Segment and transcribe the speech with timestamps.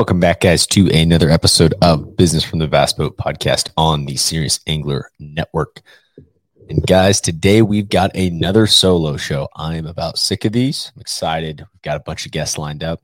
[0.00, 4.16] Welcome back, guys, to another episode of Business from the Bass Boat podcast on the
[4.16, 5.82] Serious Angler Network.
[6.70, 9.48] And guys, today we've got another solo show.
[9.54, 10.90] I am about sick of these.
[10.96, 11.58] I'm excited.
[11.60, 13.02] We've got a bunch of guests lined up.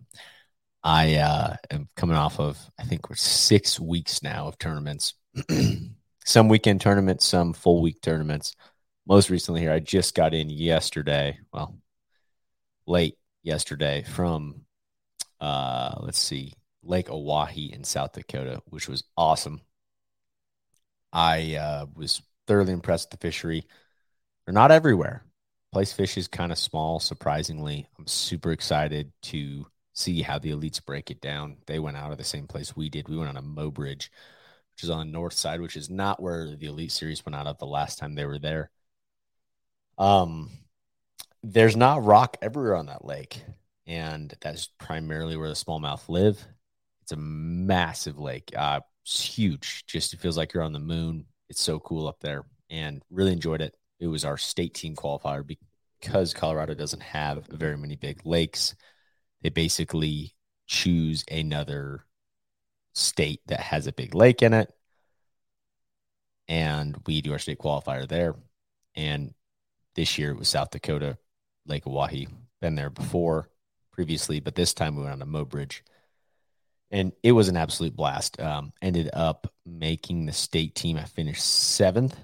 [0.82, 5.12] I uh, am coming off of, I think we're six weeks now of tournaments.
[6.24, 8.56] some weekend tournaments, some full week tournaments.
[9.07, 11.40] Most recently here, I just got in yesterday.
[11.52, 11.76] Well,
[12.86, 14.63] late yesterday from
[15.38, 16.54] uh let's see
[16.86, 19.61] lake oahe in south dakota which was awesome.
[21.13, 23.64] I uh was thoroughly impressed with the fishery.
[24.44, 25.25] They're not everywhere.
[25.72, 27.86] Place fish is kind of small surprisingly.
[27.99, 31.58] I'm super excited to see how the elites break it down.
[31.67, 33.08] They went out of the same place we did.
[33.08, 34.11] We went on a Mobridge
[34.75, 37.47] which is on the north side which is not where the elite series went out
[37.47, 38.70] of the last time they were there.
[39.98, 40.50] Um
[41.42, 43.42] there's not rock everywhere on that lake,
[43.86, 46.44] and that's primarily where the smallmouth live.
[47.06, 48.52] It's a massive lake.
[48.56, 49.86] Uh, it's huge.
[49.86, 51.26] Just it feels like you're on the moon.
[51.48, 53.76] It's so cool up there, and really enjoyed it.
[54.00, 58.74] It was our state team qualifier because Colorado doesn't have very many big lakes.
[59.42, 60.34] They basically
[60.66, 62.04] choose another
[62.92, 64.72] state that has a big lake in it,
[66.48, 68.34] and we do our state qualifier there.
[68.96, 69.32] And
[69.94, 71.18] this year it was South Dakota
[71.66, 72.26] Lake Oahe.
[72.60, 73.48] Been there before
[73.92, 75.82] previously, but this time we went on a Mobridge.
[76.90, 78.40] And it was an absolute blast.
[78.40, 80.96] Um, ended up making the state team.
[80.96, 82.16] I finished seventh.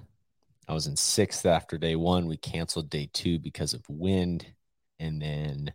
[0.69, 2.27] I was in sixth after day one.
[2.27, 4.47] We canceled day two because of wind.
[5.01, 5.73] And then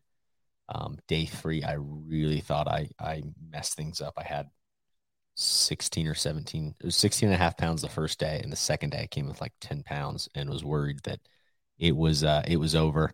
[0.70, 4.14] um, day three, I really thought I, I messed things up.
[4.18, 4.50] I had
[5.36, 8.40] 16 or 17, it was 16 and a half pounds the first day.
[8.42, 11.20] And the second day I came with like 10 pounds and was worried that
[11.78, 13.14] it was, uh, it was over.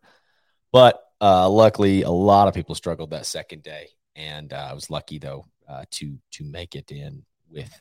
[0.72, 4.90] But uh, luckily, a lot of people struggled that second day, and uh, I was
[4.90, 7.72] lucky though uh, to to make it in with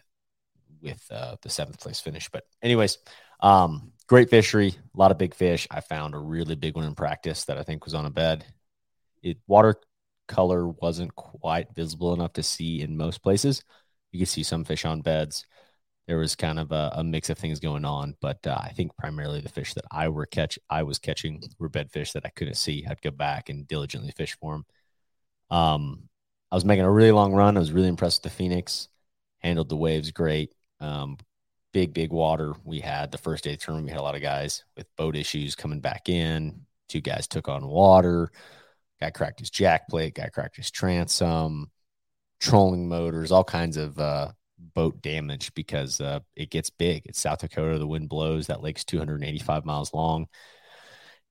[0.81, 2.29] with uh, the seventh place finish.
[2.29, 2.99] But anyways,
[3.41, 5.69] um, great fishery, a lot of big fish.
[5.71, 8.45] I found a really big one in practice that I think was on a bed.
[9.23, 13.63] It watercolor wasn't quite visible enough to see in most places.
[14.11, 15.47] You could see some fish on beds
[16.07, 18.17] there was kind of a, a mix of things going on.
[18.21, 21.69] But uh, I think primarily the fish that I were catch I was catching were
[21.69, 22.85] bed fish that I couldn't see.
[22.89, 24.65] I'd go back and diligently fish for them.
[25.51, 26.09] Um,
[26.53, 27.57] I was making a really long run.
[27.57, 28.89] I was really impressed with the Phoenix.
[29.39, 30.53] Handled the waves great.
[30.81, 31.17] Um,
[31.73, 32.53] big big water.
[32.63, 33.87] We had the first day of the tournament.
[33.87, 36.67] We had a lot of guys with boat issues coming back in.
[36.91, 38.31] Two guys took on water.
[39.01, 40.15] Guy cracked his jack plate.
[40.15, 41.71] Guy cracked his transom.
[42.39, 43.33] Trolling motors.
[43.33, 47.07] All kinds of uh, boat damage because uh, it gets big.
[47.07, 47.79] It's South Dakota.
[47.79, 48.49] The wind blows.
[48.49, 50.27] That lake's 285 miles long.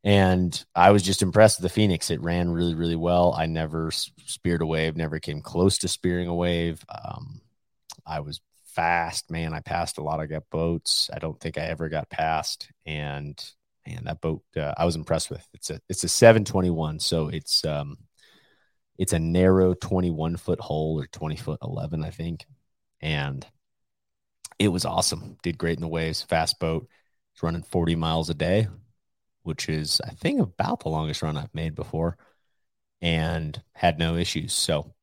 [0.04, 2.10] And I was just impressed with the Phoenix.
[2.10, 3.36] It ran really, really well.
[3.38, 6.84] I never speared a wave, never came close to spearing a wave.
[6.90, 7.42] Um,
[8.06, 9.54] I was fast, man.
[9.54, 11.10] I passed a lot of boats.
[11.14, 12.72] I don't think I ever got past.
[12.86, 13.40] And
[13.86, 15.48] man, that boat uh, I was impressed with.
[15.54, 17.98] It's a it's a 721, so it's um
[18.98, 22.46] it's a narrow 21 foot hole or 20 foot 11, I think
[23.02, 23.46] and
[24.60, 25.38] it was awesome.
[25.44, 26.88] Did great in the waves, fast boat.
[27.34, 28.68] It's running 40 miles a day,
[29.44, 32.18] which is, I think, about the longest run I've made before,
[33.02, 34.54] and had no issues.
[34.54, 34.94] So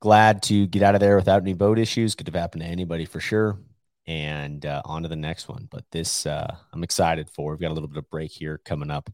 [0.00, 2.14] glad to get out of there without any boat issues.
[2.14, 3.58] Could have happened to anybody for sure.
[4.06, 5.68] And uh, on to the next one.
[5.70, 7.52] But this, uh, I'm excited for.
[7.52, 9.10] We've got a little bit of break here coming up.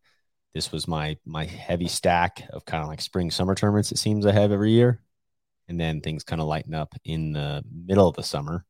[0.54, 3.92] This was my my heavy stack of kind of like spring summer tournaments.
[3.92, 5.02] It seems I have every year,
[5.68, 8.64] and then things kind of lighten up in the middle of the summer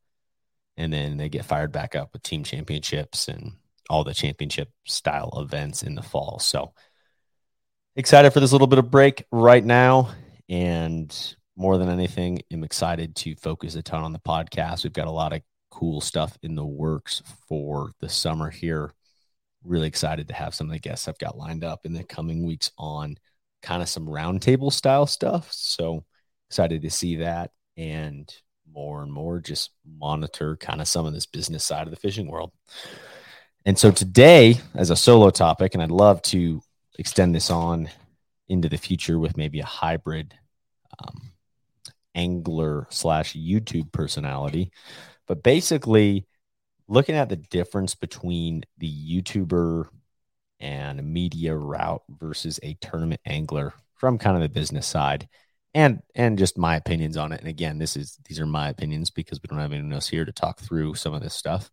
[0.79, 3.51] and then they get fired back up with team championships and
[3.89, 6.39] all the championship style events in the fall.
[6.39, 6.73] So
[7.95, 10.11] excited for this little bit of break right now
[10.47, 14.83] and more than anything i'm excited to focus a ton on the podcast.
[14.83, 15.41] We've got a lot of
[15.71, 18.93] cool stuff in the works for the summer here.
[19.63, 22.45] Really excited to have some of the guests i've got lined up in the coming
[22.45, 23.17] weeks on
[23.61, 25.51] kind of some roundtable style stuff.
[25.51, 26.05] So
[26.49, 28.33] excited to see that and
[28.71, 32.29] more and more just monitor kind of some of this business side of the fishing
[32.29, 32.51] world.
[33.65, 36.61] And so today, as a solo topic, and I'd love to
[36.97, 37.89] extend this on
[38.47, 40.33] into the future with maybe a hybrid
[40.99, 41.31] um,
[42.15, 44.71] angler slash YouTube personality,
[45.27, 46.25] but basically
[46.87, 49.87] looking at the difference between the YouTuber
[50.59, 55.27] and media route versus a tournament angler from kind of the business side
[55.73, 57.39] and and just my opinions on it.
[57.39, 60.25] And again, this is these are my opinions because we don't have anyone else here
[60.25, 61.69] to talk through some of this stuff.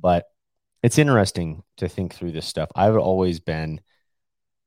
[0.00, 0.24] But
[0.82, 2.70] it's interesting to think through this stuff.
[2.74, 3.80] I've always been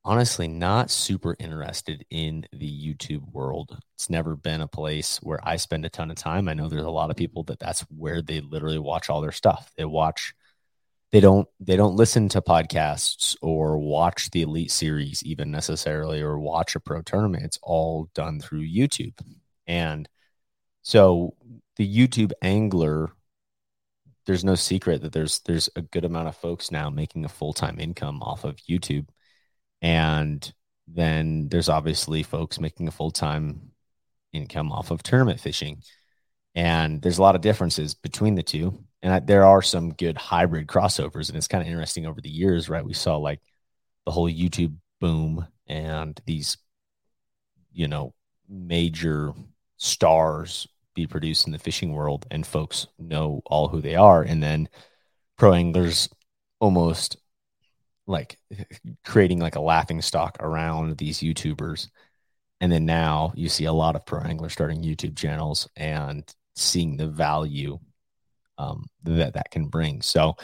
[0.04, 3.78] honestly not super interested in the YouTube world.
[3.96, 6.48] It's never been a place where I spend a ton of time.
[6.48, 9.32] I know there's a lot of people that that's where they literally watch all their
[9.32, 9.72] stuff.
[9.78, 10.34] They watch
[11.12, 16.40] they don't they don't listen to podcasts or watch the elite series even necessarily or
[16.40, 17.44] watch a pro tournament.
[17.44, 19.20] It's all done through YouTube.
[19.68, 20.08] And
[20.82, 21.36] so
[21.76, 23.12] the YouTube angler
[24.26, 27.80] there's no secret that there's there's a good amount of folks now making a full-time
[27.80, 29.08] income off of YouTube
[29.82, 30.54] and
[30.88, 33.72] then there's obviously folks making a full time
[34.34, 35.82] income off of tournament fishing.
[36.54, 38.84] And there's a lot of differences between the two.
[39.02, 41.30] And I, there are some good hybrid crossovers.
[41.30, 42.86] And it's kind of interesting over the years, right?
[42.86, 43.40] We saw like
[44.06, 46.58] the whole YouTube boom and these,
[47.72, 48.14] you know,
[48.50, 49.34] major
[49.78, 54.22] stars be produced in the fishing world and folks know all who they are.
[54.24, 54.70] And then
[55.38, 56.10] pro anglers
[56.60, 57.18] almost
[58.08, 58.38] like
[59.06, 61.90] creating like a laughing stock around these YouTubers.
[62.60, 66.24] And then now you see a lot of pro anglers starting YouTube channels and
[66.56, 67.80] seeing the value
[68.58, 70.02] um, that that can bring.
[70.02, 70.36] So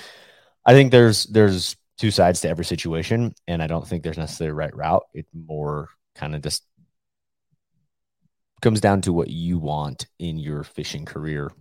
[0.66, 4.52] I think there's there's two sides to every situation, and I don't think there's necessarily
[4.52, 5.06] a right route.
[5.14, 6.66] It more kind of just
[8.62, 11.52] comes down to what you want in your fishing career.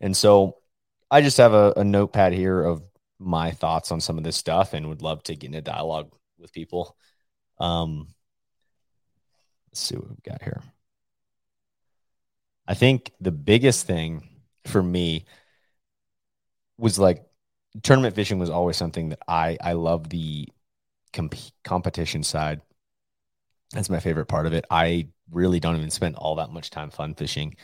[0.00, 0.56] And so
[1.10, 2.82] I just have a, a notepad here of
[3.18, 6.10] my thoughts on some of this stuff and would love to get in a dialogue
[6.38, 6.96] with people.
[7.58, 8.08] Um,
[9.70, 10.62] let's see what we've got here.
[12.66, 14.28] I think the biggest thing
[14.64, 15.26] for me
[16.78, 17.24] was like
[17.82, 20.48] tournament fishing was always something that I I love the
[21.12, 21.34] comp-
[21.64, 22.60] competition side.
[23.72, 24.64] That's my favorite part of it.
[24.70, 27.56] I really don't even spend all that much time fun fishing.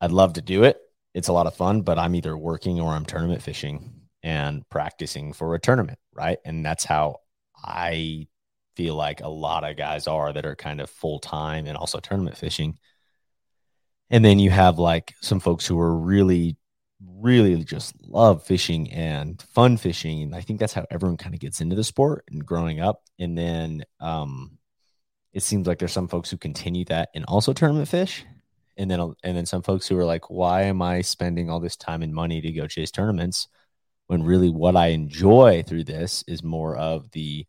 [0.00, 0.78] I'd love to do it.
[1.14, 5.32] It's a lot of fun, but I'm either working or I'm tournament fishing and practicing
[5.32, 6.38] for a tournament, right?
[6.44, 7.16] And that's how
[7.62, 8.28] I
[8.76, 12.00] feel like a lot of guys are that are kind of full time and also
[12.00, 12.78] tournament fishing.
[14.10, 16.56] And then you have like some folks who are really,
[17.00, 20.22] really just love fishing and fun fishing.
[20.22, 23.02] And I think that's how everyone kind of gets into the sport and growing up.
[23.18, 24.58] And then um,
[25.32, 28.24] it seems like there's some folks who continue that and also tournament fish.
[28.76, 31.76] And then, and then some folks who are like, why am I spending all this
[31.76, 33.48] time and money to go chase tournaments?
[34.12, 37.46] when really what I enjoy through this is more of the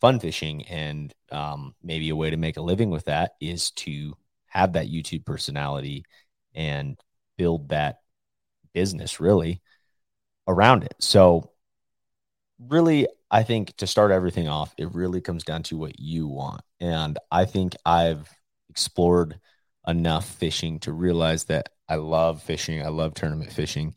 [0.00, 4.16] fun fishing and um, maybe a way to make a living with that is to
[4.46, 6.04] have that YouTube personality
[6.52, 6.98] and
[7.38, 8.00] build that
[8.72, 9.62] business really
[10.48, 10.94] around it.
[10.98, 11.51] So,
[12.68, 16.62] really, I think to start everything off, it really comes down to what you want.
[16.80, 18.28] And I think I've
[18.68, 19.40] explored
[19.86, 23.94] enough fishing to realize that I love fishing, I love tournament fishing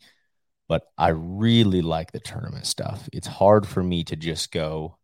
[0.68, 3.08] but I really like the tournament stuff.
[3.12, 4.98] It's hard for me to just go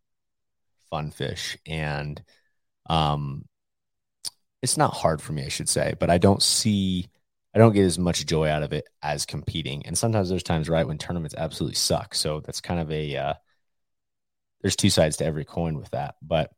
[0.91, 2.23] fun fish and
[2.89, 3.45] um
[4.63, 7.09] it's not hard for me, I should say, but I don't see
[7.55, 9.85] I don't get as much joy out of it as competing.
[9.87, 12.15] And sometimes there's times right when tournaments absolutely suck.
[12.15, 13.35] So that's kind of a uh
[14.63, 16.15] there's two sides to every coin with that.
[16.23, 16.53] But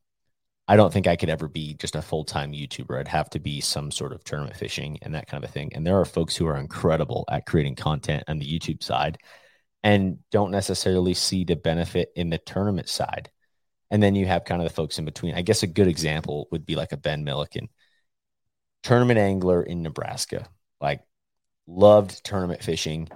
[0.67, 2.99] I don't think I could ever be just a full time YouTuber.
[2.99, 5.75] I'd have to be some sort of tournament fishing and that kind of a thing.
[5.75, 9.19] And there are folks who are incredible at creating content on the YouTube side
[9.83, 13.31] and don't necessarily see the benefit in the tournament side.
[13.91, 15.34] And then you have kind of the folks in between.
[15.34, 17.69] I guess a good example would be like a Ben Milliken,
[18.82, 20.49] tournament angler in Nebraska,
[20.81, 21.03] like
[21.67, 23.08] loved tournament fishing,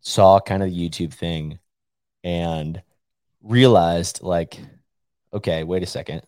[0.00, 1.58] saw kind of the YouTube thing
[2.22, 2.82] and
[3.46, 4.58] realized like,
[5.32, 6.22] okay, wait a second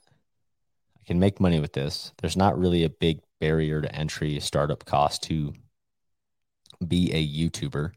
[0.97, 2.13] I can make money with this.
[2.21, 5.55] There's not really a big barrier to entry, startup cost to
[6.87, 7.93] be a YouTuber.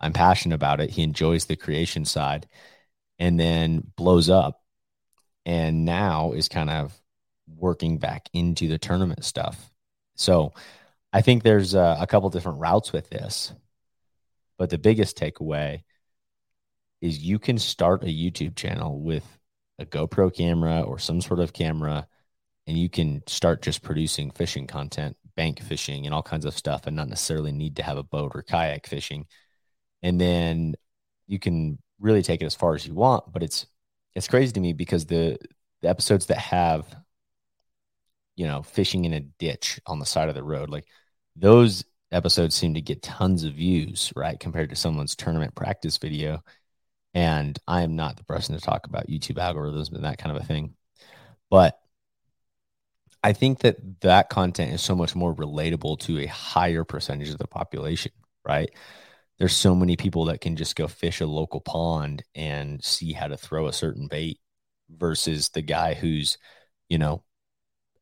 [0.00, 0.90] I'm passionate about it.
[0.90, 2.46] He enjoys the creation side
[3.18, 4.62] and then blows up
[5.46, 6.92] and now is kind of
[7.46, 9.70] working back into the tournament stuff.
[10.16, 10.52] So
[11.12, 13.52] I think there's a, a couple different routes with this.
[14.58, 15.82] But the biggest takeaway
[17.04, 19.24] is you can start a YouTube channel with
[19.78, 22.06] a GoPro camera or some sort of camera
[22.66, 26.86] and you can start just producing fishing content, bank fishing, and all kinds of stuff,
[26.86, 29.26] and not necessarily need to have a boat or kayak fishing.
[30.02, 30.74] And then
[31.26, 33.30] you can really take it as far as you want.
[33.30, 33.66] But it's
[34.14, 35.36] it's crazy to me because the
[35.82, 36.86] the episodes that have
[38.34, 40.86] you know fishing in a ditch on the side of the road, like
[41.36, 44.40] those episodes seem to get tons of views, right?
[44.40, 46.42] Compared to someone's tournament practice video.
[47.14, 50.42] And I am not the person to talk about YouTube algorithms and that kind of
[50.42, 50.74] a thing.
[51.48, 51.78] But
[53.22, 57.38] I think that that content is so much more relatable to a higher percentage of
[57.38, 58.12] the population,
[58.44, 58.70] right?
[59.38, 63.28] There's so many people that can just go fish a local pond and see how
[63.28, 64.40] to throw a certain bait
[64.90, 66.36] versus the guy who's,
[66.88, 67.22] you know,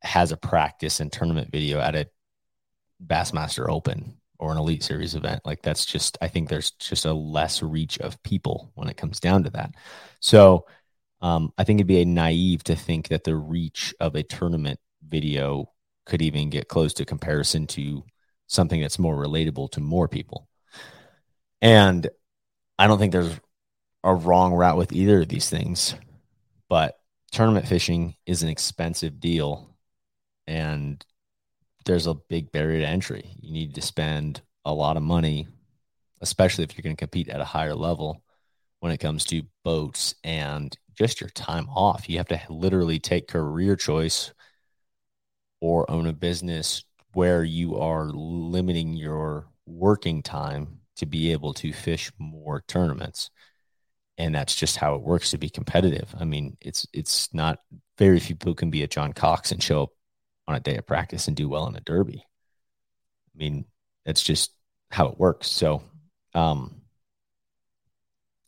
[0.01, 2.09] has a practice and tournament video at a
[3.05, 5.41] Bassmaster Open or an Elite Series event.
[5.45, 9.21] Like that's just, I think there's just a less reach of people when it comes
[9.21, 9.71] down to that.
[10.19, 10.65] So
[11.21, 14.81] um, I think it'd be a naive to think that the reach of a tournament
[15.07, 15.71] video
[16.05, 18.03] could even get close to comparison to
[18.47, 20.49] something that's more relatable to more people.
[21.61, 22.09] And
[22.77, 23.39] I don't think there's
[24.03, 25.95] a wrong route with either of these things,
[26.67, 26.95] but
[27.31, 29.73] tournament fishing is an expensive deal
[30.45, 31.03] and
[31.85, 33.35] there's a big barrier to entry.
[33.41, 35.47] You need to spend a lot of money,
[36.21, 38.23] especially if you're going to compete at a higher level
[38.79, 42.09] when it comes to boats and just your time off.
[42.09, 44.33] You have to literally take career choice
[45.61, 51.71] or own a business where you are limiting your working time to be able to
[51.71, 53.29] fish more tournaments
[54.17, 57.59] and that's just how it works to be competitive i mean it's it's not
[57.97, 59.89] very few people can be a john cox and show up
[60.47, 62.25] on a day of practice and do well in a derby.
[63.33, 63.65] I mean,
[64.05, 64.51] that's just
[64.91, 65.47] how it works.
[65.49, 65.81] So,
[66.33, 66.81] um,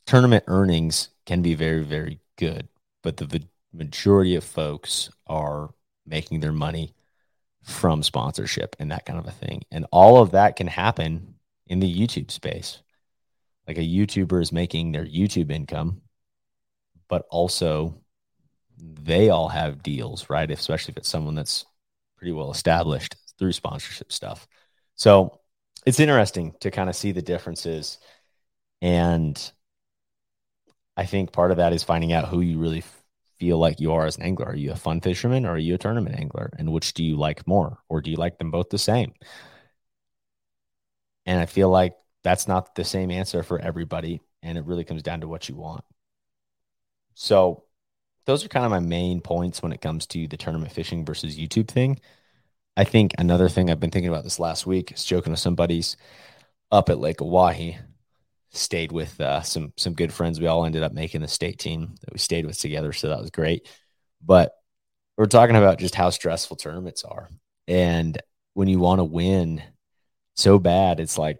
[0.06, 2.68] tournament earnings can be very, very good,
[3.02, 5.74] but the majority of folks are
[6.06, 6.94] making their money
[7.62, 9.62] from sponsorship and that kind of a thing.
[9.72, 11.34] And all of that can happen
[11.66, 12.78] in the YouTube space.
[13.66, 16.02] Like a YouTuber is making their YouTube income,
[17.08, 18.00] but also
[18.78, 20.48] they all have deals, right?
[20.48, 21.66] Especially if it's someone that's
[22.16, 24.46] pretty well established through sponsorship stuff.
[24.94, 25.40] So
[25.84, 27.98] it's interesting to kind of see the differences.
[28.82, 29.40] And
[30.96, 32.82] I think part of that is finding out who you really
[33.38, 34.46] feel like you are as an angler.
[34.46, 36.50] Are you a fun fisherman or are you a tournament angler?
[36.58, 37.78] And which do you like more?
[37.88, 39.12] Or do you like them both the same?
[41.26, 41.94] And I feel like
[42.24, 44.20] that's not the same answer for everybody.
[44.42, 45.84] And it really comes down to what you want.
[47.14, 47.65] So
[48.26, 51.38] those are kind of my main points when it comes to the tournament fishing versus
[51.38, 51.98] YouTube thing.
[52.76, 55.54] I think another thing I've been thinking about this last week is joking with some
[55.54, 55.96] buddies
[56.70, 57.78] up at Lake Oahe.
[58.50, 60.40] Stayed with uh, some some good friends.
[60.40, 63.20] We all ended up making the state team that we stayed with together, so that
[63.20, 63.68] was great.
[64.24, 64.52] But
[65.18, 67.28] we're talking about just how stressful tournaments are,
[67.68, 68.20] and
[68.54, 69.62] when you want to win
[70.36, 71.38] so bad, it's like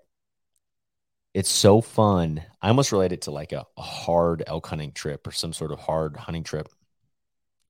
[1.36, 2.42] it's so fun.
[2.62, 5.70] I almost relate it to like a, a hard elk hunting trip or some sort
[5.70, 6.66] of hard hunting trip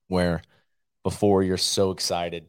[0.06, 0.40] where
[1.02, 2.48] before you're so excited,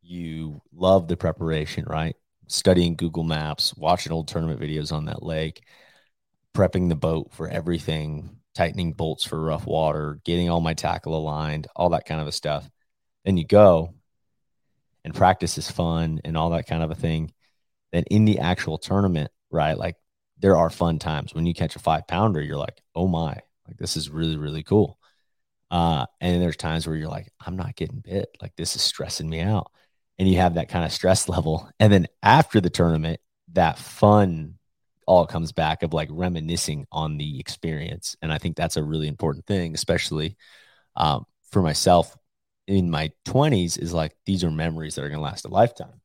[0.00, 2.16] you love the preparation, right?
[2.46, 5.62] Studying Google Maps, watching old tournament videos on that lake,
[6.54, 11.66] prepping the boat for everything, tightening bolts for rough water, getting all my tackle aligned,
[11.76, 12.70] all that kind of a stuff.
[13.26, 13.92] Then you go
[15.04, 17.34] and practice is fun and all that kind of a thing.
[17.92, 19.76] Then in the actual tournament, right?
[19.76, 19.96] Like
[20.38, 23.36] there are fun times when you catch a five pounder, you're like, oh my,
[23.66, 24.98] like this is really, really cool.
[25.70, 28.28] Uh, and there's times where you're like, I'm not getting bit.
[28.40, 29.70] Like this is stressing me out.
[30.18, 31.68] And you have that kind of stress level.
[31.80, 33.20] And then after the tournament,
[33.52, 34.58] that fun
[35.06, 38.16] all comes back of like reminiscing on the experience.
[38.22, 40.36] And I think that's a really important thing, especially
[40.96, 42.16] um, for myself
[42.66, 46.00] in my 20s, is like these are memories that are going to last a lifetime.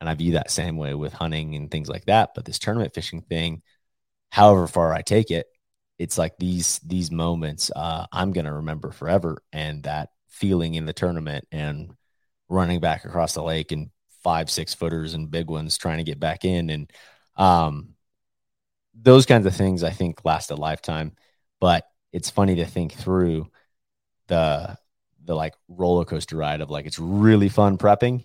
[0.00, 2.30] And I view that same way with hunting and things like that.
[2.34, 3.62] But this tournament fishing thing,
[4.30, 5.46] however far I take it,
[5.98, 10.92] it's like these these moments uh, I'm gonna remember forever, and that feeling in the
[10.92, 11.94] tournament and
[12.48, 13.90] running back across the lake and
[14.22, 16.90] five six footers and big ones trying to get back in and
[17.36, 17.94] um,
[18.94, 21.12] those kinds of things I think last a lifetime.
[21.60, 23.48] But it's funny to think through
[24.28, 24.76] the
[25.24, 28.24] the like roller coaster ride of like it's really fun prepping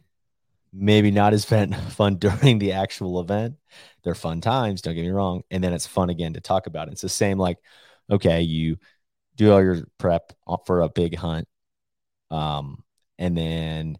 [0.74, 1.46] maybe not as
[1.90, 3.56] fun, during the actual event.
[4.04, 5.44] They're fun times, don't get me wrong.
[5.52, 6.94] And then it's fun again to talk about it.
[6.94, 7.58] It's the same like,
[8.10, 8.78] okay, you
[9.36, 10.34] do all your prep
[10.66, 11.48] for a big hunt.
[12.32, 12.84] Um,
[13.18, 13.98] and then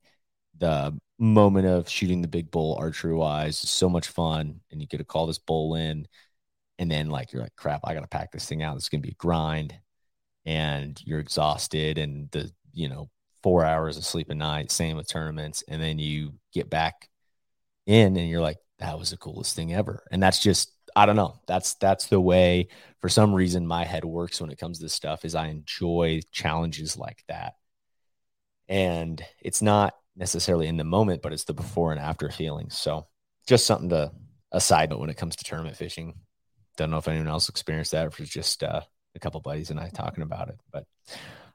[0.58, 4.62] the moment of shooting the big bull archery wise is so much fun.
[4.72, 6.08] And you get to call this bull in.
[6.78, 8.78] And then like you're like, crap, I gotta pack this thing out.
[8.78, 9.78] It's gonna be a grind.
[10.46, 13.10] And you're exhausted and the you know
[13.43, 14.72] four hours of sleep a night.
[14.72, 17.10] Same with tournaments, and then you get back
[17.86, 20.03] in, and you're like, that was the coolest thing ever.
[20.12, 21.39] And that's just I don't know.
[21.48, 22.69] That's that's the way
[23.00, 26.22] for some reason my head works when it comes to this stuff is I enjoy
[26.31, 27.53] challenges like that.
[28.67, 32.77] And it's not necessarily in the moment, but it's the before and after feelings.
[32.77, 33.08] So
[33.48, 34.12] just something to
[34.51, 36.15] a side note when it comes to tournament fishing.
[36.77, 38.81] Don't know if anyone else experienced that or if it's just uh,
[39.15, 40.60] a couple buddies and I talking about it.
[40.72, 40.86] But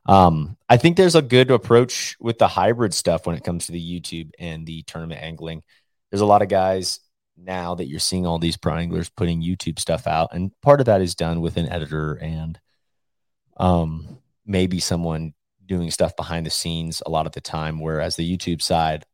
[0.07, 3.73] um, I think there's a good approach with the hybrid stuff when it comes to
[3.73, 5.63] the YouTube and the tournament angling.
[6.11, 7.01] There's a lot of guys
[7.37, 10.87] now that you're seeing all these pro anglers putting YouTube stuff out, and part of
[10.87, 12.59] that is done with an editor and
[13.57, 15.33] um, maybe someone
[15.67, 17.81] doing stuff behind the scenes a lot of the time.
[17.81, 19.07] Whereas the YouTube side,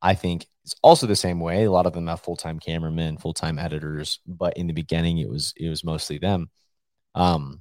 [0.00, 1.64] I think it's also the same way.
[1.64, 5.18] A lot of them have full time cameramen, full time editors, but in the beginning,
[5.18, 6.50] it was it was mostly them.
[7.14, 7.60] Um,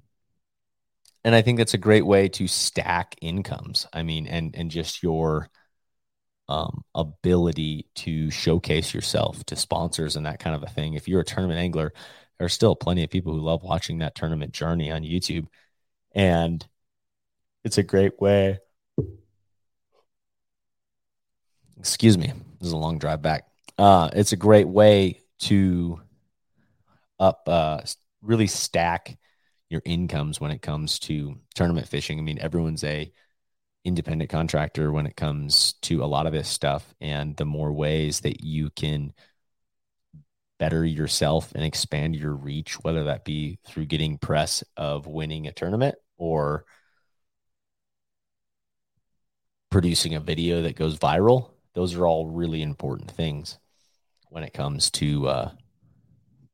[1.24, 3.88] and I think that's a great way to stack incomes.
[3.94, 5.50] I mean, and and just your
[6.50, 10.94] um, ability to showcase yourself to sponsors and that kind of a thing.
[10.94, 11.94] If you're a tournament angler,
[12.38, 15.48] there are still plenty of people who love watching that tournament journey on YouTube,
[16.14, 16.66] and
[17.64, 18.60] it's a great way.
[21.80, 22.28] Excuse me,
[22.60, 23.48] this is a long drive back.
[23.78, 26.02] Uh, it's a great way to
[27.20, 27.82] up uh,
[28.22, 29.18] really stack
[29.74, 32.20] your incomes when it comes to tournament fishing.
[32.20, 33.12] I mean, everyone's a
[33.84, 38.22] independent contractor when it comes to a lot of this stuff, and the more ways
[38.22, 39.12] that you can
[40.60, 45.52] better yourself and expand your reach, whether that be through getting press of winning a
[45.52, 46.64] tournament or
[49.70, 53.58] producing a video that goes viral, those are all really important things
[54.30, 55.52] when it comes to uh,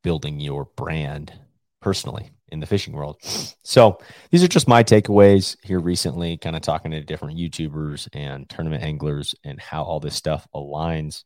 [0.02, 1.34] building your brand
[1.82, 3.18] personally in the fishing world.
[3.64, 4.00] So
[4.32, 8.84] these are just my takeaways here recently, kind of talking to different YouTubers and tournament
[8.84, 11.24] anglers and how all this stuff aligns.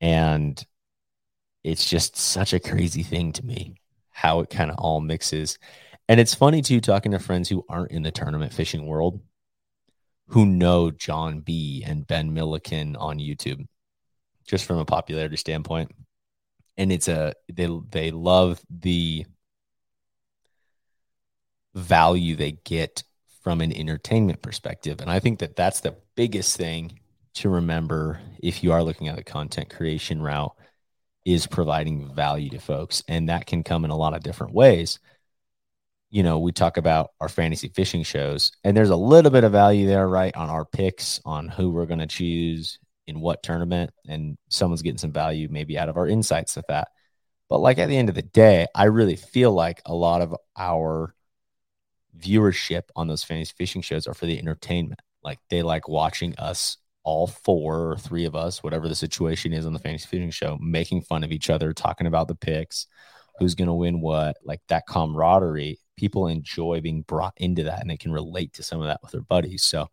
[0.00, 0.62] And
[1.62, 3.74] it's just such a crazy thing to me
[4.10, 5.58] how it kind of all mixes.
[6.08, 9.20] And it's funny too, talking to friends who aren't in the tournament fishing world
[10.30, 13.66] who know Jon B and Ben Milliken on YouTube,
[14.46, 15.92] just from a popularity standpoint.
[16.76, 19.26] And it's a they they love the
[21.74, 23.02] value they get
[23.42, 25.00] from an entertainment perspective.
[25.00, 26.98] And I think that that's the biggest thing
[27.34, 30.54] to remember if you are looking at the content creation route
[31.24, 33.02] is providing value to folks.
[33.08, 34.98] And that can come in a lot of different ways.
[36.10, 39.52] You know, we talk about our fantasy fishing shows, and there's a little bit of
[39.52, 40.34] value there, right?
[40.34, 44.98] On our picks on who we're going to choose in what tournament, and someone's getting
[44.98, 46.88] some value maybe out of our insights with that.
[47.48, 50.34] But like at the end of the day, I really feel like a lot of
[50.56, 51.14] our
[52.18, 55.00] viewership on those fantasy fishing shows are for the entertainment.
[55.22, 59.66] Like they like watching us all four or three of us, whatever the situation is
[59.66, 62.86] on the fantasy fishing show, making fun of each other, talking about the picks,
[63.38, 65.78] who's going to win what, like that camaraderie.
[65.96, 69.12] People enjoy being brought into that and they can relate to some of that with
[69.12, 69.62] their buddies.
[69.62, 69.88] So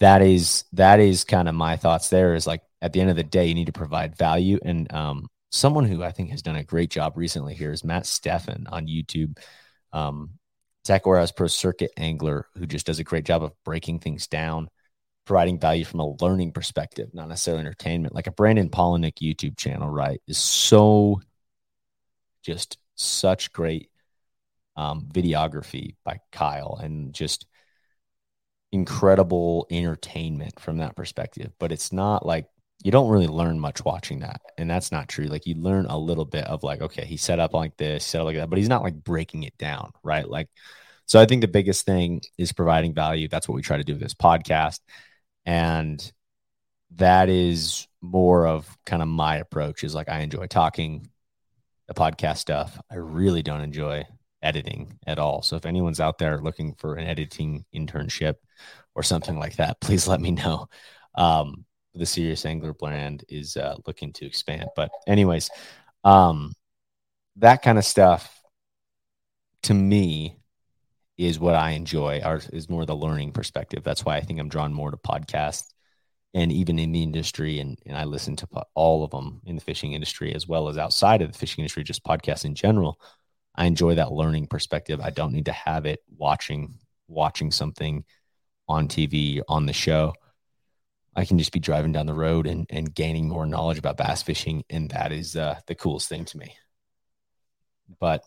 [0.00, 3.16] that is that is kind of my thoughts there is like at the end of
[3.16, 4.58] the day, you need to provide value.
[4.64, 8.02] And um, someone who I think has done a great job recently here is Matt
[8.02, 9.38] Steffen on YouTube.
[9.92, 10.30] Um,
[10.84, 14.68] Tackle Warehouse Pro Circuit angler who just does a great job of breaking things down,
[15.24, 18.14] providing value from a learning perspective, not necessarily entertainment.
[18.14, 21.20] Like a Brandon Palaniuk YouTube channel, right, is so
[22.42, 23.90] just such great
[24.76, 27.46] um, videography by Kyle and just
[28.72, 31.52] incredible entertainment from that perspective.
[31.58, 32.46] But it's not like
[32.82, 34.40] you don't really learn much watching that.
[34.58, 35.26] And that's not true.
[35.26, 38.20] Like you learn a little bit of like, okay, he set up like this, set
[38.20, 40.28] up like that, but he's not like breaking it down, right?
[40.28, 40.48] Like,
[41.06, 43.28] so I think the biggest thing is providing value.
[43.28, 44.80] That's what we try to do with this podcast.
[45.46, 46.12] And
[46.96, 51.08] that is more of kind of my approach is like I enjoy talking
[51.86, 52.80] the podcast stuff.
[52.90, 54.06] I really don't enjoy
[54.42, 55.42] editing at all.
[55.42, 58.34] So if anyone's out there looking for an editing internship
[58.94, 60.68] or something like that, please let me know.
[61.14, 64.68] Um, the serious angler brand is uh, looking to expand.
[64.74, 65.50] But anyways,
[66.04, 66.54] um,
[67.36, 68.42] that kind of stuff
[69.64, 70.38] to me
[71.18, 72.20] is what I enjoy.
[72.22, 73.84] Ours is more the learning perspective.
[73.84, 75.72] That's why I think I'm drawn more to podcasts
[76.34, 77.60] and even in the industry.
[77.60, 80.78] And, and I listen to all of them in the fishing industry as well as
[80.78, 83.00] outside of the fishing industry, just podcasts in general.
[83.54, 85.00] I enjoy that learning perspective.
[85.00, 86.78] I don't need to have it watching
[87.08, 88.04] watching something
[88.68, 90.14] on TV on the show.
[91.14, 94.22] I can just be driving down the road and, and gaining more knowledge about bass
[94.22, 94.64] fishing.
[94.70, 96.56] And that is uh, the coolest thing to me.
[98.00, 98.24] But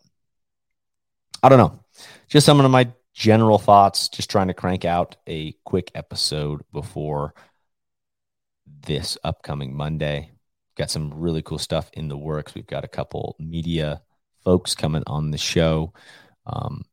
[1.42, 1.80] I don't know.
[2.28, 7.34] Just some of my general thoughts, just trying to crank out a quick episode before
[8.86, 10.32] this upcoming Monday.
[10.78, 12.54] Got some really cool stuff in the works.
[12.54, 14.02] We've got a couple media
[14.44, 15.94] folks coming on the show,
[16.46, 16.84] um,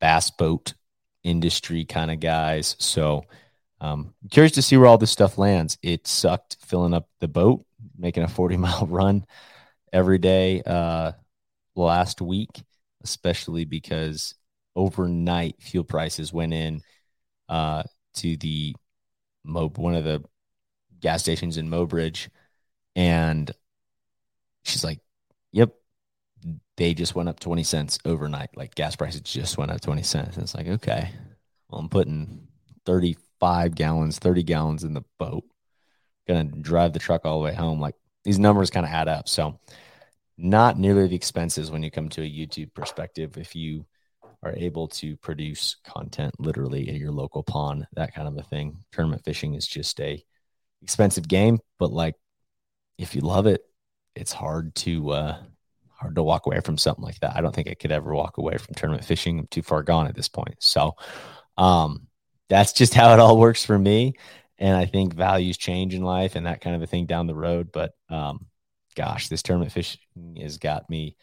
[0.00, 0.74] bass boat
[1.22, 2.76] industry kind of guys.
[2.78, 3.24] So,
[3.80, 5.78] um, curious to see where all this stuff lands.
[5.82, 7.64] It sucked filling up the boat,
[7.96, 9.26] making a 40 mile run
[9.92, 11.12] every day uh,
[11.76, 12.62] last week,
[13.04, 14.34] especially because
[14.76, 16.82] overnight fuel prices went in
[17.48, 17.82] uh,
[18.14, 18.74] to the
[19.44, 20.24] Mo- one of the
[21.00, 22.28] gas stations in Mobridge,
[22.96, 23.50] and
[24.64, 25.00] she's like,
[25.52, 25.74] "Yep,
[26.76, 28.56] they just went up 20 cents overnight.
[28.56, 31.10] Like gas prices just went up 20 cents." And it's like, okay,
[31.68, 32.48] well, I'm putting
[33.40, 35.44] 35 gallons, 30 gallons in the boat.
[36.26, 37.80] Gonna drive the truck all the way home.
[37.80, 39.28] Like these numbers kind of add up.
[39.28, 39.58] So
[40.38, 43.36] not nearly the expenses when you come to a YouTube perspective.
[43.36, 43.84] If you
[44.42, 48.78] are able to produce content literally at your local pond, that kind of a thing.
[48.92, 50.22] Tournament fishing is just a
[50.82, 52.14] expensive game, but like
[52.98, 53.62] if you love it,
[54.14, 55.36] it's hard to uh
[55.90, 57.36] hard to walk away from something like that.
[57.36, 59.38] I don't think I could ever walk away from tournament fishing.
[59.38, 60.56] I'm too far gone at this point.
[60.60, 60.94] So
[61.58, 62.08] um
[62.48, 64.14] that's just how it all works for me.
[64.58, 67.34] And I think values change in life and that kind of a thing down the
[67.34, 67.70] road.
[67.72, 68.46] But um
[68.94, 70.00] gosh, this tournament fishing
[70.40, 71.16] has got me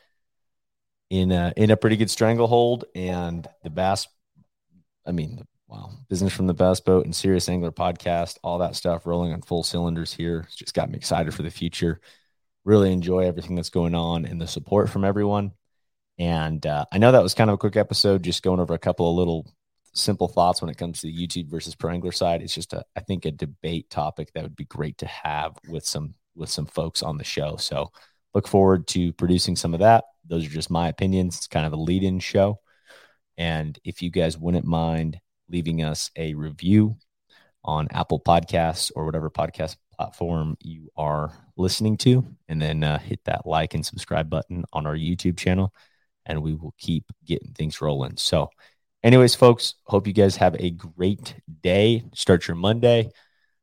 [1.10, 2.86] in a in a pretty good stranglehold.
[2.96, 4.08] And the bass,
[5.06, 9.06] I mean, wow, business from the bass boat and serious angler podcast, all that stuff
[9.06, 10.44] rolling on full cylinders here.
[10.48, 12.00] It's just got me excited for the future.
[12.64, 15.52] Really enjoy everything that's going on and the support from everyone.
[16.20, 18.80] And uh, I know that was kind of a quick episode, just going over a
[18.80, 19.52] couple of little
[19.94, 22.42] simple thoughts when it comes to the YouTube versus pro angler side.
[22.42, 25.86] It's just a, I think, a debate topic that would be great to have with
[25.86, 27.58] some with some folks on the show.
[27.58, 27.92] So
[28.34, 30.06] look forward to producing some of that.
[30.26, 31.38] Those are just my opinions.
[31.38, 32.60] It's kind of a lead in show.
[33.38, 36.96] And if you guys wouldn't mind leaving us a review
[37.64, 43.24] on Apple Podcasts or whatever podcast platform you are listening to, and then uh, hit
[43.26, 45.74] that like and subscribe button on our YouTube channel,
[46.26, 48.18] and we will keep getting things rolling.
[48.18, 48.50] So,
[49.04, 52.04] anyways, folks, hope you guys have a great day.
[52.14, 53.10] Start your Monday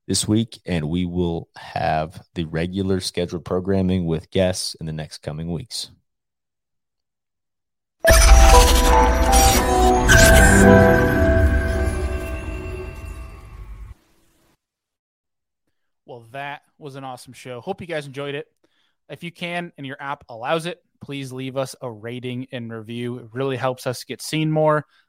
[0.07, 5.19] this week, and we will have the regular scheduled programming with guests in the next
[5.19, 5.91] coming weeks.
[16.07, 17.61] Well, that was an awesome show.
[17.61, 18.47] Hope you guys enjoyed it.
[19.11, 23.19] If you can and your app allows it, please leave us a rating and review.
[23.19, 24.87] It really helps us get seen more